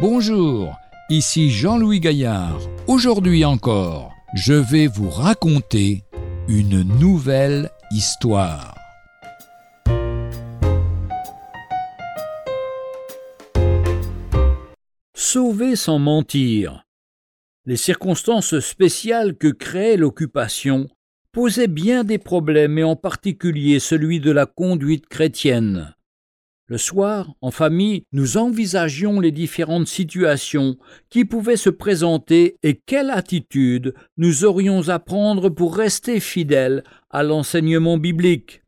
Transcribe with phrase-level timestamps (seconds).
[0.00, 0.78] Bonjour,
[1.10, 2.58] ici Jean-Louis Gaillard.
[2.86, 6.04] Aujourd'hui encore, je vais vous raconter
[6.48, 8.74] une nouvelle histoire.
[15.14, 16.86] Sauver sans mentir.
[17.66, 20.88] Les circonstances spéciales que créait l'occupation
[21.30, 25.94] posaient bien des problèmes et en particulier celui de la conduite chrétienne.
[26.70, 30.76] Le soir, en famille, nous envisagions les différentes situations
[31.08, 37.24] qui pouvaient se présenter et quelle attitude nous aurions à prendre pour rester fidèles à
[37.24, 38.62] l'enseignement biblique.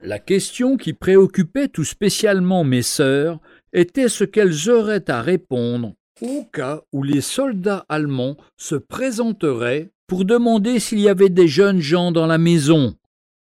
[0.00, 3.38] La question qui préoccupait tout spécialement mes sœurs
[3.74, 5.92] était ce qu'elles auraient à répondre
[6.22, 11.80] au cas où les soldats allemands se présenteraient pour demander s'il y avait des jeunes
[11.80, 12.96] gens dans la maison.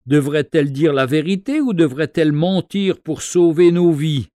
[0.08, 4.28] Devrait-elle dire la vérité ou devrait-elle mentir pour sauver nos vies?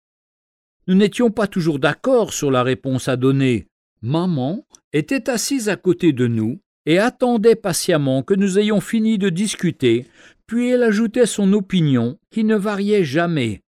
[0.86, 3.68] Nous n'étions pas toujours d'accord sur la réponse à donner.
[4.02, 9.30] Maman était assise à côté de nous et attendait patiemment que nous ayons fini de
[9.30, 10.04] discuter,
[10.46, 13.62] puis elle ajoutait son opinion qui ne variait jamais.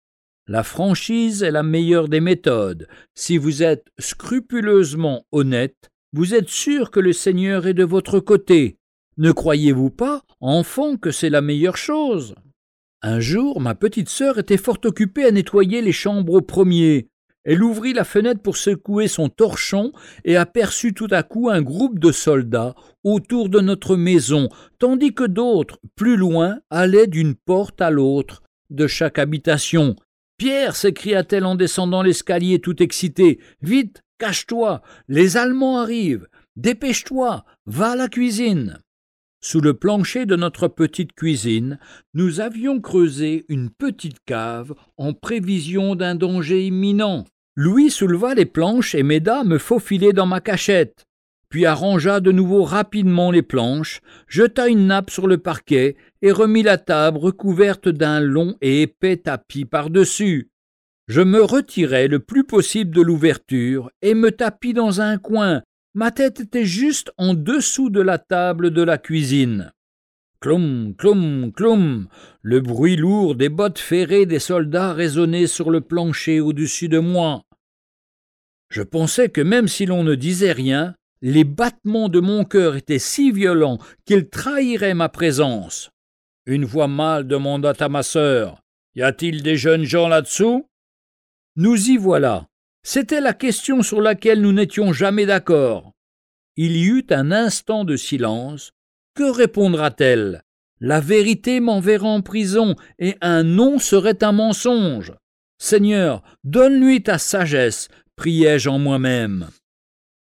[0.45, 2.89] La franchise est la meilleure des méthodes.
[3.15, 8.75] Si vous êtes scrupuleusement honnête, vous êtes sûr que le Seigneur est de votre côté.
[9.17, 12.35] Ne croyez-vous pas, enfant, que c'est la meilleure chose?
[13.03, 17.09] Un jour, ma petite sœur était fort occupée à nettoyer les chambres au premier.
[17.43, 19.91] Elle ouvrit la fenêtre pour secouer son torchon
[20.23, 25.25] et aperçut tout à coup un groupe de soldats autour de notre maison, tandis que
[25.25, 29.95] d'autres, plus loin, allaient d'une porte à l'autre de chaque habitation.
[30.37, 37.95] Pierre, s'écria-t-elle en descendant l'escalier tout excitée, vite, cache-toi, les Allemands arrivent, dépêche-toi, va à
[37.95, 38.79] la cuisine.
[39.45, 41.77] Sous le plancher de notre petite cuisine,
[42.13, 47.25] nous avions creusé une petite cave en prévision d'un danger imminent.
[47.57, 51.03] Louis souleva les planches et m'aida à me faufiler dans ma cachette,
[51.49, 56.63] puis arrangea de nouveau rapidement les planches, jeta une nappe sur le parquet et remit
[56.63, 60.51] la table recouverte d'un long et épais tapis par-dessus.
[61.09, 65.63] Je me retirai le plus possible de l'ouverture et me tapis dans un coin,
[65.95, 69.71] Ma tête était juste en dessous de la table de la cuisine.
[70.39, 72.07] Clom, clom, clom,
[72.41, 77.43] le bruit lourd des bottes ferrées des soldats résonnait sur le plancher au-dessus de moi.
[78.69, 82.99] Je pensais que même si l'on ne disait rien, les battements de mon cœur étaient
[82.99, 85.91] si violents qu'ils trahiraient ma présence.
[86.47, 88.61] Une voix mâle demanda à ma sœur
[88.95, 90.67] Y a-t-il des jeunes gens là-dessous?
[91.55, 92.47] Nous y voilà.
[92.83, 95.93] C'était la question sur laquelle nous n'étions jamais d'accord.
[96.57, 98.71] Il y eut un instant de silence.
[99.15, 100.43] Que répondra-t-elle?
[100.79, 105.13] La vérité m'enverra en prison, et un non serait un mensonge.
[105.57, 109.47] Seigneur, donne-lui ta sagesse, priai-je en moi-même.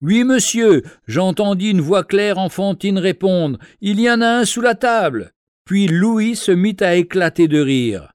[0.01, 3.59] Oui, monsieur, j'entendis une voix claire enfantine répondre.
[3.81, 5.31] Il y en a un sous la table.
[5.66, 8.12] Puis Louis se mit à éclater de rire.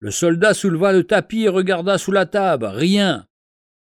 [0.00, 2.66] Le soldat souleva le tapis et regarda sous la table.
[2.66, 3.26] Rien.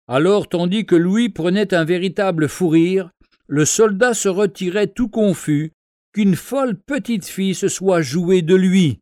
[0.08, 3.10] Alors, tandis que Louis prenait un véritable fou rire,
[3.48, 5.72] le soldat se retirait tout confus
[6.12, 9.00] qu'une folle petite fille se soit jouée de lui.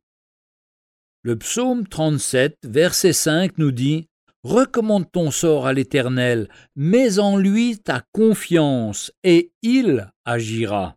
[1.23, 4.09] Le psaume 37, verset 5 nous dit
[4.43, 10.97] Recommande ton sort à l'Éternel, mets en lui ta confiance, et il agira.